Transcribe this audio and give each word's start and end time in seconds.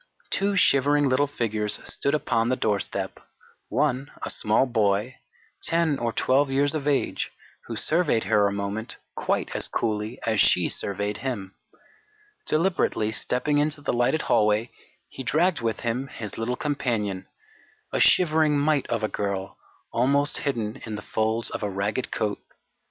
Two 0.31 0.55
shivering 0.55 1.07
little 1.07 1.27
figures 1.27 1.79
stood 1.83 2.15
upon 2.15 2.49
the 2.49 2.55
doorstep, 2.55 3.19
one 3.69 4.09
a 4.23 4.31
small 4.31 4.65
boy, 4.65 5.17
10 5.65 5.99
or 5.99 6.11
12 6.11 6.49
years 6.49 6.73
of 6.73 6.87
age, 6.87 7.29
who 7.67 7.75
surveyed 7.75 8.23
her 8.23 8.47
a 8.47 8.51
moment 8.51 8.97
quite 9.15 9.51
as 9.55 9.67
coolly 9.67 10.19
as 10.25 10.41
she 10.41 10.69
surveyed 10.69 11.17
him. 11.17 11.53
Deliberately 12.47 13.11
stepping 13.11 13.59
into 13.59 13.79
the 13.79 13.93
lighted 13.93 14.23
hallway, 14.23 14.71
he 15.07 15.21
dragged 15.21 15.61
with 15.61 15.81
him 15.81 16.07
his 16.07 16.35
little 16.35 16.55
companion, 16.55 17.27
a 17.93 17.99
shivering 17.99 18.57
mite 18.57 18.87
of 18.87 19.03
a 19.03 19.07
girl, 19.07 19.59
almost 19.93 20.39
hidden 20.39 20.81
in 20.83 20.95
the 20.95 21.03
folds 21.03 21.51
of 21.51 21.61
a 21.61 21.69
ragged 21.69 22.09
coat. 22.09 22.39